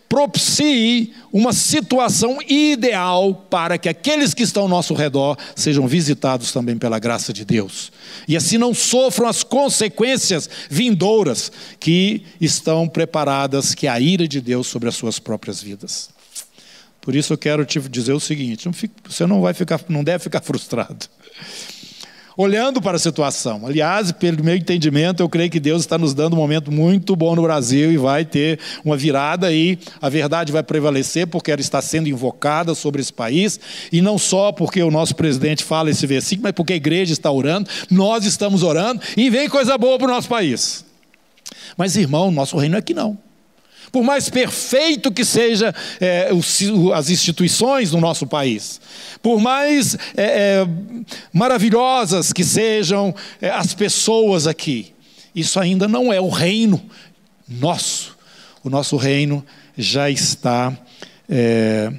[0.08, 6.78] propicie uma situação ideal para que aqueles que estão ao nosso redor sejam visitados também
[6.78, 7.92] pela graça de Deus.
[8.28, 14.68] E assim não sofram as consequências vindouras que estão preparadas, que a ira de Deus
[14.68, 16.10] sobre as suas próprias vidas.
[17.02, 18.70] Por isso eu quero te dizer o seguinte:
[19.10, 21.08] você não vai ficar, não deve ficar frustrado
[22.38, 23.66] olhando para a situação.
[23.66, 27.36] Aliás, pelo meu entendimento, eu creio que Deus está nos dando um momento muito bom
[27.36, 29.78] no Brasil e vai ter uma virada aí.
[30.02, 33.60] A verdade vai prevalecer porque ela está sendo invocada sobre esse país
[33.92, 37.32] e não só porque o nosso presidente fala esse versículo, mas porque a igreja está
[37.32, 40.86] orando, nós estamos orando e vem coisa boa para o nosso país.
[41.78, 43.18] Mas, irmão, nosso reino é aqui não
[43.94, 46.32] por mais perfeito que seja é,
[46.96, 48.82] as instituições no nosso país,
[49.22, 50.24] por mais é,
[50.64, 50.68] é,
[51.32, 54.96] maravilhosas que sejam é, as pessoas aqui,
[55.36, 56.84] isso ainda não é o reino
[57.48, 58.18] nosso.
[58.64, 59.46] O nosso reino
[59.78, 60.76] já está
[61.30, 61.94] é,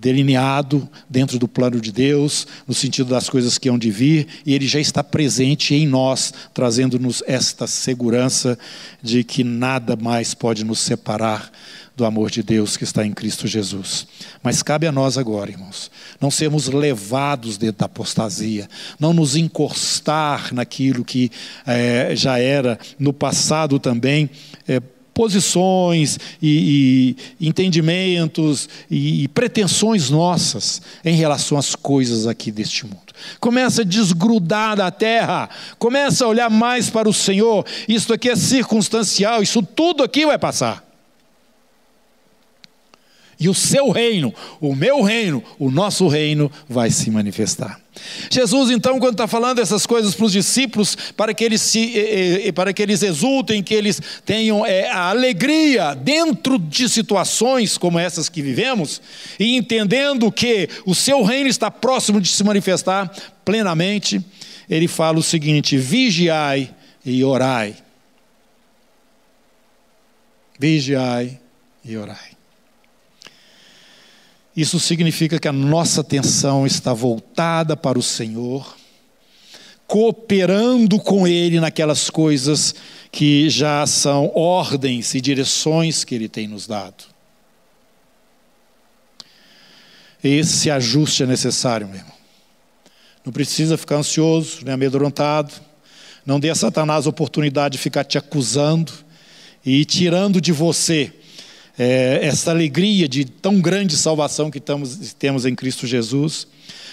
[0.00, 4.52] delineado dentro do plano de Deus, no sentido das coisas que hão de vir, e
[4.52, 8.58] ele já está presente em nós, trazendo-nos esta segurança
[9.00, 11.52] de que nada mais pode nos separar
[11.96, 14.06] do amor de Deus que está em Cristo Jesus.
[14.42, 18.68] Mas cabe a nós agora, irmãos, não sermos levados dentro da apostasia,
[19.00, 21.30] não nos encostar naquilo que
[21.66, 24.28] é, já era no passado também.
[24.68, 24.80] É,
[25.16, 33.14] posições e, e entendimentos e, e pretensões nossas em relação às coisas aqui deste mundo.
[33.40, 35.48] Começa a desgrudar da terra,
[35.78, 37.64] começa a olhar mais para o Senhor.
[37.88, 40.85] Isso aqui é circunstancial, isso tudo aqui vai passar.
[43.38, 47.78] E o seu reino, o meu reino, o nosso reino vai se manifestar.
[48.30, 52.48] Jesus, então, quando está falando essas coisas para os discípulos, para que eles se, eh,
[52.48, 57.98] eh, para que eles exultem, que eles tenham eh, a alegria dentro de situações como
[57.98, 59.00] essas que vivemos,
[59.38, 63.10] e entendendo que o seu reino está próximo de se manifestar
[63.44, 64.22] plenamente,
[64.68, 66.70] ele fala o seguinte: vigiai
[67.04, 67.76] e orai.
[70.58, 71.38] Vigiai
[71.84, 72.35] e orai.
[74.56, 78.74] Isso significa que a nossa atenção está voltada para o Senhor,
[79.86, 82.74] cooperando com Ele naquelas coisas
[83.12, 87.04] que já são ordens e direções que Ele tem nos dado.
[90.24, 92.16] Esse ajuste é necessário, meu irmão.
[93.24, 95.52] Não precisa ficar ansioso, nem amedrontado.
[96.24, 98.92] Não dê a Satanás a oportunidade de ficar te acusando
[99.64, 101.12] e tirando de você
[101.78, 106.46] é, essa alegria de tão grande salvação que temos em Cristo Jesus,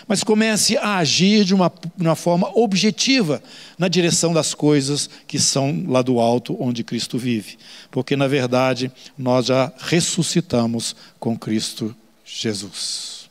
[0.07, 3.41] mas comece a agir de uma, uma forma objetiva
[3.77, 7.57] na direção das coisas que são lá do alto, onde Cristo vive.
[7.89, 13.29] Porque, na verdade, nós já ressuscitamos com Cristo Jesus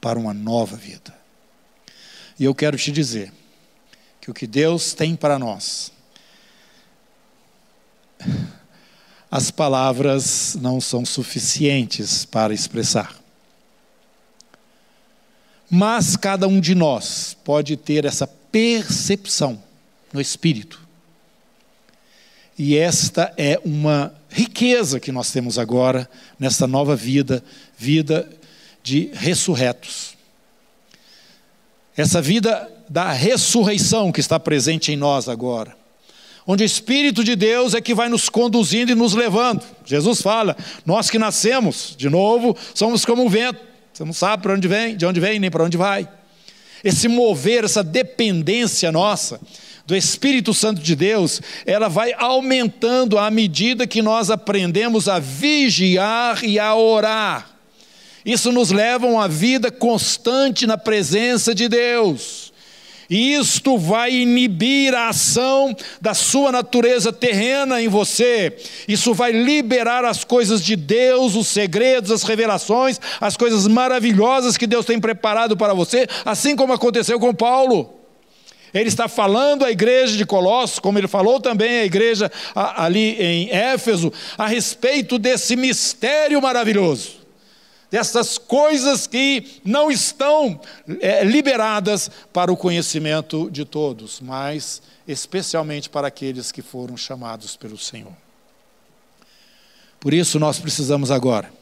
[0.00, 1.12] para uma nova vida.
[2.38, 3.32] E eu quero te dizer
[4.20, 5.90] que o que Deus tem para nós
[9.32, 13.16] as palavras não são suficientes para expressar.
[15.70, 19.62] Mas cada um de nós pode ter essa percepção
[20.12, 20.86] no espírito.
[22.58, 26.06] E esta é uma riqueza que nós temos agora
[26.38, 27.42] nessa nova vida,
[27.78, 28.28] vida
[28.82, 30.14] de ressurretos.
[31.96, 35.81] Essa vida da ressurreição que está presente em nós agora
[36.46, 39.62] onde o Espírito de Deus é que vai nos conduzindo e nos levando.
[39.84, 43.60] Jesus fala: nós que nascemos de novo somos como o vento,
[43.92, 46.08] você não sabe para onde vem, de onde vem, nem para onde vai.
[46.82, 49.40] Esse mover, essa dependência nossa
[49.86, 56.44] do Espírito Santo de Deus, ela vai aumentando à medida que nós aprendemos a vigiar
[56.44, 57.50] e a orar.
[58.24, 62.41] Isso nos leva a uma vida constante na presença de Deus.
[63.12, 68.56] E isto vai inibir a ação da sua natureza terrena em você.
[68.88, 74.66] Isso vai liberar as coisas de Deus, os segredos, as revelações, as coisas maravilhosas que
[74.66, 77.92] Deus tem preparado para você, assim como aconteceu com Paulo.
[78.72, 83.50] Ele está falando à igreja de Colossos, como ele falou também à igreja ali em
[83.50, 87.21] Éfeso, a respeito desse mistério maravilhoso
[87.92, 90.58] dessas coisas que não estão
[90.98, 97.76] é, liberadas para o conhecimento de todos, mas especialmente para aqueles que foram chamados pelo
[97.76, 98.14] Senhor.
[100.00, 101.52] Por isso nós precisamos agora,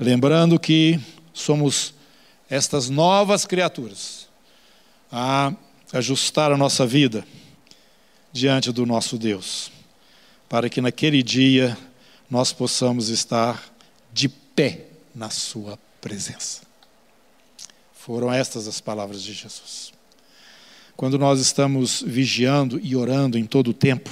[0.00, 0.98] lembrando que
[1.32, 1.94] somos
[2.50, 4.26] estas novas criaturas,
[5.12, 5.52] a
[5.92, 7.24] ajustar a nossa vida
[8.32, 9.70] diante do nosso Deus,
[10.48, 11.78] para que naquele dia
[12.28, 13.62] nós possamos estar
[14.12, 16.60] de pé na sua presença.
[17.94, 19.92] Foram estas as palavras de Jesus.
[20.94, 24.10] Quando nós estamos vigiando e orando em todo o tempo,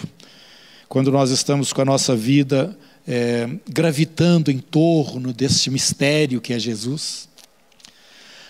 [0.89, 6.59] quando nós estamos com a nossa vida é, gravitando em torno deste mistério que é
[6.59, 7.29] Jesus,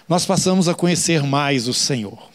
[0.09, 2.31] nós passamos a conhecer mais o Senhor.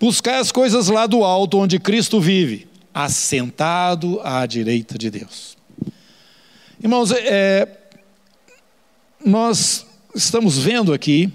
[0.00, 5.56] Buscar as coisas lá do alto, onde Cristo vive, assentado à direita de Deus.
[6.82, 7.83] Irmãos, é,
[9.24, 11.32] nós estamos vendo aqui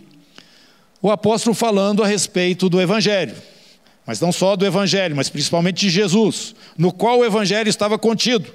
[1.02, 3.36] o apóstolo falando a respeito do Evangelho.
[4.06, 8.54] Mas não só do Evangelho, mas principalmente de Jesus, no qual o Evangelho estava contido.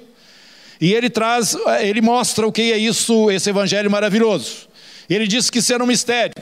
[0.79, 4.67] E ele traz, ele mostra o que é isso, esse Evangelho maravilhoso.
[5.09, 6.33] Ele diz que era um mistério,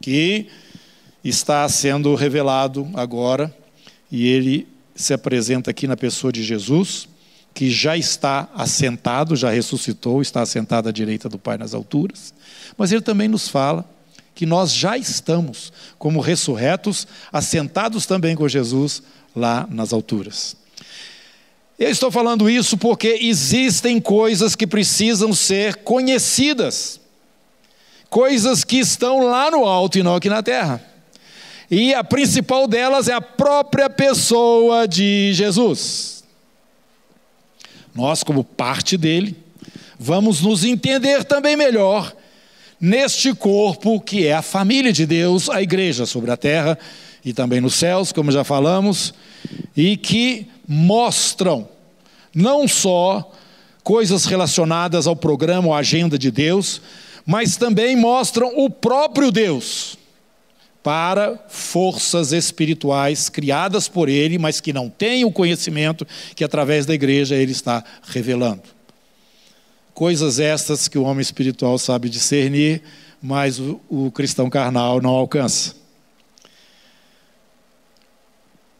[0.00, 0.46] que
[1.22, 3.54] está sendo revelado agora,
[4.10, 7.08] e ele se apresenta aqui na pessoa de Jesus
[7.56, 12.34] que já está assentado, já ressuscitou, está assentado à direita do Pai nas alturas.
[12.76, 13.82] Mas ele também nos fala
[14.34, 19.02] que nós já estamos, como ressurretos, assentados também com Jesus
[19.34, 20.54] lá nas alturas.
[21.78, 27.00] Eu estou falando isso porque existem coisas que precisam ser conhecidas,
[28.10, 30.84] coisas que estão lá no alto e não aqui na terra.
[31.70, 36.15] E a principal delas é a própria pessoa de Jesus.
[37.96, 39.34] Nós, como parte dele,
[39.98, 42.14] vamos nos entender também melhor
[42.80, 46.78] neste corpo que é a família de Deus, a igreja sobre a terra
[47.24, 49.14] e também nos céus, como já falamos,
[49.76, 51.68] e que mostram
[52.34, 53.32] não só
[53.82, 56.82] coisas relacionadas ao programa ou agenda de Deus,
[57.24, 59.96] mas também mostram o próprio Deus
[60.86, 66.94] para forças espirituais criadas por ele, mas que não têm o conhecimento que através da
[66.94, 68.62] igreja ele está revelando.
[69.92, 72.84] Coisas estas que o homem espiritual sabe discernir,
[73.20, 75.74] mas o, o cristão carnal não alcança.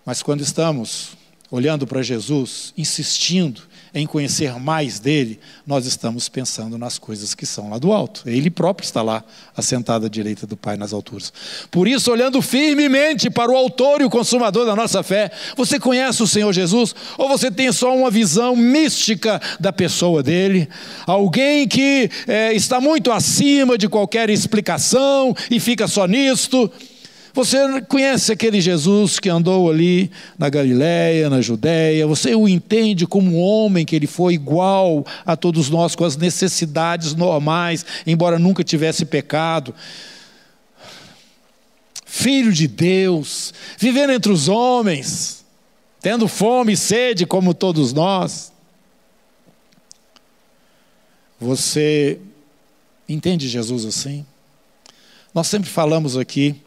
[0.04, 1.16] Mas quando estamos
[1.50, 3.62] olhando para Jesus, insistindo
[3.96, 8.22] em conhecer mais dele, nós estamos pensando nas coisas que são lá do alto.
[8.26, 9.24] Ele próprio está lá,
[9.56, 11.32] assentado à direita do Pai nas alturas.
[11.70, 16.22] Por isso, olhando firmemente para o autor e o consumador da nossa fé, você conhece
[16.22, 16.94] o Senhor Jesus?
[17.16, 20.68] Ou você tem só uma visão mística da pessoa dele?
[21.06, 26.70] Alguém que é, está muito acima de qualquer explicação e fica só nisto?
[27.36, 33.30] Você conhece aquele Jesus que andou ali na Galiléia, na Judéia, você o entende como
[33.30, 38.64] um homem que ele foi igual a todos nós, com as necessidades normais, embora nunca
[38.64, 39.74] tivesse pecado.
[42.06, 45.44] Filho de Deus, vivendo entre os homens,
[46.00, 48.50] tendo fome e sede como todos nós.
[51.38, 52.18] Você
[53.06, 54.24] entende Jesus assim?
[55.34, 56.62] Nós sempre falamos aqui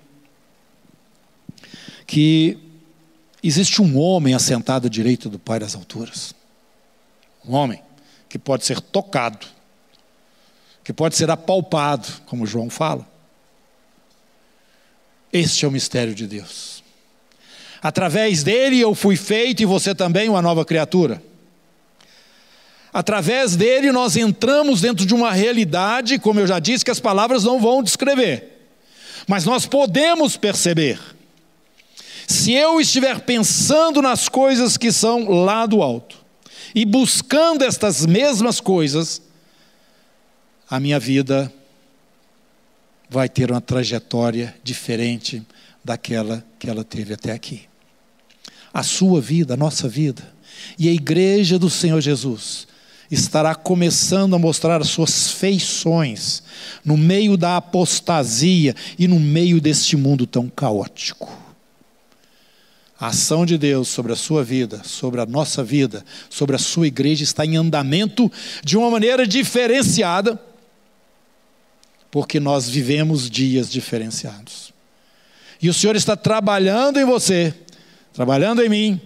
[2.09, 2.57] que
[3.43, 6.33] existe um homem assentado à direita do Pai das alturas.
[7.45, 7.83] Um homem
[8.27, 9.45] que pode ser tocado,
[10.83, 13.07] que pode ser apalpado, como João fala.
[15.31, 16.83] Este é o mistério de Deus.
[17.79, 21.21] Através dele eu fui feito e você também uma nova criatura.
[22.91, 27.43] Através dele nós entramos dentro de uma realidade, como eu já disse, que as palavras
[27.43, 28.67] não vão descrever,
[29.27, 31.18] mas nós podemos perceber.
[32.29, 36.15] Se eu estiver pensando nas coisas que são lá do alto
[36.75, 39.19] e buscando estas mesmas coisas,
[40.69, 41.51] a minha vida
[43.09, 45.41] vai ter uma trajetória diferente
[45.83, 47.63] daquela que ela teve até aqui.
[48.71, 50.21] A sua vida, a nossa vida,
[50.77, 52.67] e a igreja do Senhor Jesus
[53.09, 56.43] estará começando a mostrar as suas feições
[56.85, 61.48] no meio da apostasia e no meio deste mundo tão caótico.
[62.99, 66.85] A ação de Deus sobre a sua vida, sobre a nossa vida, sobre a sua
[66.85, 68.29] igreja está em andamento
[68.61, 70.37] de uma maneira diferenciada,
[72.11, 74.73] porque nós vivemos dias diferenciados.
[75.61, 77.53] E o Senhor está trabalhando em você,
[78.11, 79.01] trabalhando em mim,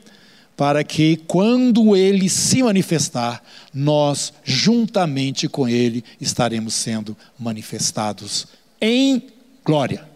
[0.58, 8.48] para que quando Ele se manifestar, nós, juntamente com Ele, estaremos sendo manifestados
[8.82, 9.22] em
[9.64, 10.13] glória.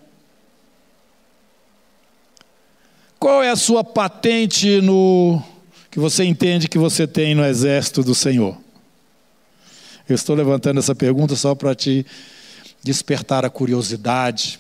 [3.28, 5.44] Qual é a sua patente no
[5.92, 8.58] que você entende que você tem no exército do Senhor?
[10.08, 12.06] Eu estou levantando essa pergunta só para te
[12.82, 14.58] despertar a curiosidade,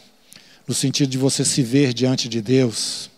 [0.67, 3.09] no sentido de você se ver diante de Deus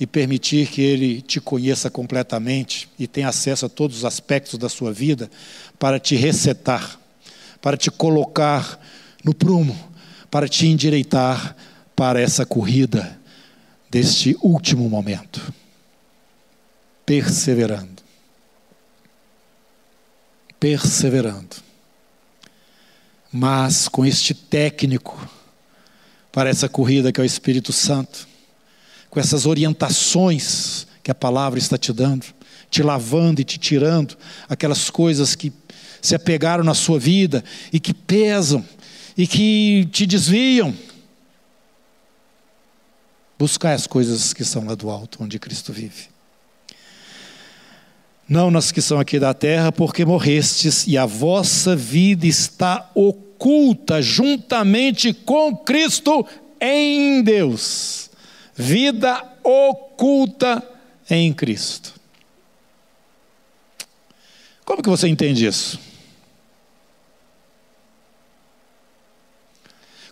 [0.00, 4.68] e permitir que Ele te conheça completamente e tenha acesso a todos os aspectos da
[4.68, 5.30] sua vida
[5.78, 6.98] para te resetar,
[7.62, 8.80] para te colocar
[9.22, 9.78] no prumo,
[10.28, 11.54] para te endireitar
[11.94, 13.16] para essa corrida
[13.96, 15.40] deste último momento.
[17.06, 18.02] Perseverando.
[20.60, 21.56] Perseverando.
[23.32, 25.26] Mas com este técnico
[26.30, 28.28] para essa corrida que é o Espírito Santo,
[29.08, 32.26] com essas orientações que a palavra está te dando,
[32.70, 34.14] te lavando e te tirando
[34.46, 35.50] aquelas coisas que
[36.02, 37.42] se apegaram na sua vida
[37.72, 38.62] e que pesam
[39.16, 40.74] e que te desviam
[43.38, 46.08] Buscai as coisas que são lá do alto, onde Cristo vive.
[48.28, 54.02] Não nas que são aqui da terra, porque morrestes e a vossa vida está oculta
[54.02, 56.26] juntamente com Cristo
[56.60, 58.10] em Deus.
[58.54, 60.66] Vida oculta
[61.08, 61.94] em Cristo.
[64.64, 65.78] Como que você entende isso?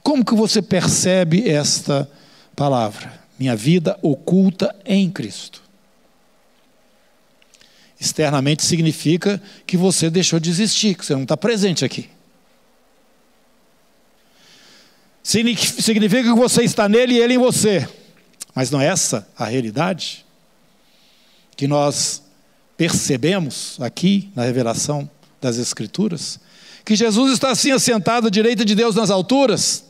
[0.02, 2.08] Como que você percebe esta
[2.54, 5.62] palavra, minha vida oculta em Cristo.
[8.00, 12.08] Externamente significa que você deixou de existir, que você não está presente aqui.
[15.22, 17.88] Significa que você está nele e ele em você.
[18.54, 20.24] Mas não é essa a realidade
[21.56, 22.22] que nós
[22.76, 25.08] percebemos aqui na revelação
[25.40, 26.38] das Escrituras?
[26.84, 29.84] Que Jesus está assim assentado à direita de Deus nas alturas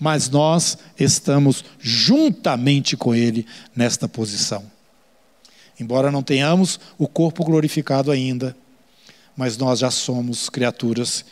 [0.00, 3.46] mas nós estamos juntamente com Ele
[3.76, 4.64] nesta posição.
[5.78, 8.56] Embora não tenhamos o corpo glorificado ainda,
[9.36, 11.24] mas nós já somos criaturas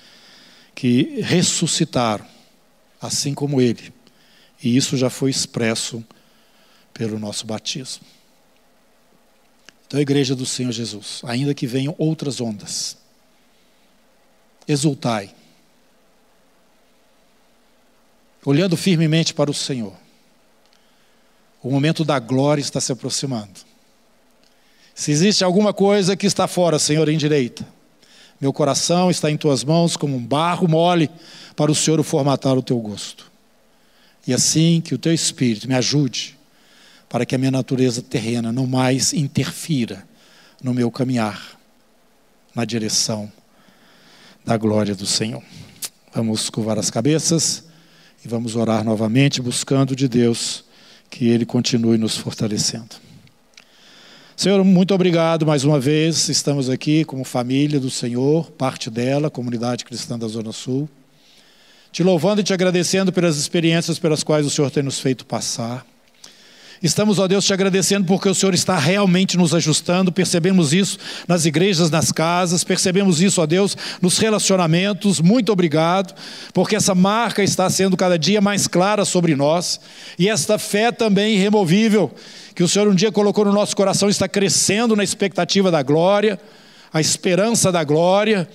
[0.75, 2.27] que ressuscitaram,
[3.01, 3.93] assim como Ele.
[4.63, 6.05] E isso já foi expresso
[6.93, 8.05] pelo nosso batismo.
[9.87, 12.99] Então, a igreja do Senhor Jesus, ainda que venham outras ondas,
[14.67, 15.35] exultai,
[18.49, 19.93] olhando firmemente para o Senhor.
[21.63, 23.61] O momento da glória está se aproximando.
[24.95, 27.69] Se existe alguma coisa que está fora, Senhor, endireita.
[28.41, 31.11] Meu coração está em tuas mãos como um barro mole
[31.55, 33.31] para o Senhor formatar o teu gosto.
[34.27, 36.39] E assim que o teu espírito me ajude
[37.07, 40.09] para que a minha natureza terrena não mais interfira
[40.63, 41.59] no meu caminhar
[42.55, 43.31] na direção
[44.43, 45.43] da glória do Senhor.
[46.15, 47.68] Vamos curvar as cabeças
[48.25, 50.65] E vamos orar novamente, buscando de Deus
[51.11, 52.97] que Ele continue nos fortalecendo.
[54.37, 56.29] Senhor, muito obrigado mais uma vez.
[56.29, 60.89] Estamos aqui como família do Senhor, parte dela, comunidade cristã da Zona Sul.
[61.91, 65.85] Te louvando e te agradecendo pelas experiências pelas quais o Senhor tem nos feito passar.
[66.83, 71.45] Estamos, ó Deus, te agradecendo porque o Senhor está realmente nos ajustando, percebemos isso nas
[71.45, 75.21] igrejas, nas casas, percebemos isso, ó Deus, nos relacionamentos.
[75.21, 76.15] Muito obrigado,
[76.53, 79.81] porque essa marca está sendo cada dia mais clara sobre nós
[80.19, 82.13] e esta fé também irremovível
[82.55, 86.39] que o Senhor um dia colocou no nosso coração está crescendo na expectativa da glória,
[86.93, 88.49] a esperança da glória.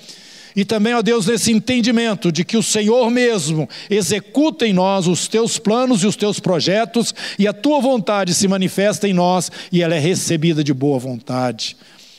[0.56, 5.28] E também, ó Deus, nesse entendimento de que o Senhor mesmo executa em nós os
[5.28, 9.82] teus planos e os teus projetos, e a tua vontade se manifesta em nós e
[9.82, 11.76] ela é recebida de boa vontade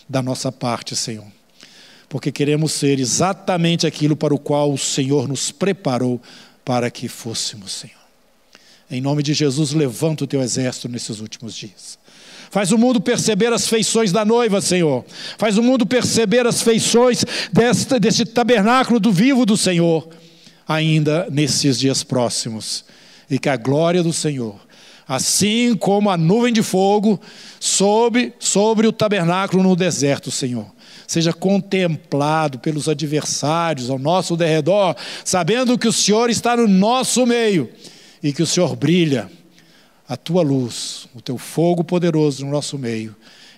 [0.09, 1.27] da nossa parte, Senhor.
[2.09, 6.21] Porque queremos ser exatamente aquilo para o qual o Senhor nos preparou
[6.65, 8.05] para que fôssemos, Senhor.
[8.91, 11.99] Em nome de Jesus, levanta o teu exército nesses últimos dias.
[12.51, 15.05] Faz o mundo perceber as feições da noiva, Senhor.
[15.39, 20.09] Faz o mundo perceber as feições deste, deste tabernáculo do vivo do Senhor,
[20.67, 22.85] ainda nesses dias próximos.
[23.31, 24.57] E que a glória do Senhor,
[25.09, 27.21] assim como a nuvem de fogo
[27.59, 30.67] sobre, sobre o tabernáculo no deserto, Senhor,
[31.07, 37.71] seja contemplado pelos adversários ao nosso derredor, sabendo que o Senhor está no nosso meio
[38.23, 39.31] e que o Senhor brilha
[40.09, 43.15] a tua luz, o teu fogo poderoso no nosso meio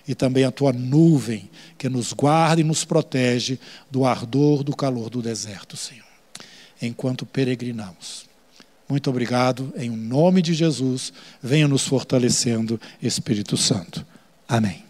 [0.07, 3.59] e também a tua nuvem que nos guarda e nos protege
[3.91, 6.05] do ardor do calor do deserto, Senhor,
[6.81, 8.25] enquanto peregrinamos.
[8.87, 11.11] Muito obrigado, em nome de Jesus,
[11.43, 14.05] venha nos fortalecendo, Espírito Santo.
[14.47, 14.86] Amém.